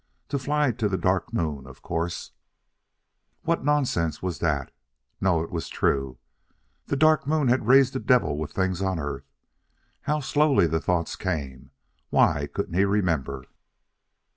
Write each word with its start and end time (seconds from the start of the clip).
To 0.29 0.39
fly 0.39 0.71
to 0.71 0.89
the 0.89 0.97
Dark 0.97 1.31
Moon, 1.31 1.67
of 1.67 1.83
course 1.83 2.31
What 3.43 3.63
nonsense 3.63 4.19
was 4.19 4.39
that?... 4.39 4.71
No, 5.21 5.43
it 5.43 5.51
was 5.51 5.69
true: 5.69 6.17
the 6.87 6.95
Dark 6.95 7.27
Moon 7.27 7.49
had 7.49 7.67
raised 7.67 7.93
the 7.93 7.99
devil 7.99 8.35
with 8.35 8.51
things 8.51 8.81
on 8.81 8.97
Earth.... 8.97 9.29
How 10.09 10.19
slowly 10.19 10.65
the 10.65 10.81
thoughts 10.81 11.15
came! 11.15 11.69
Why 12.09 12.47
couldn't 12.47 12.73
he 12.73 12.83
remember?... 12.83 13.45